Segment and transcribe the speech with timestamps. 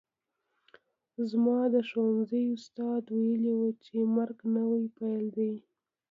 [1.29, 5.53] زما د ښوونځي استاد ویلي وو چې مرګ نوی پیل دی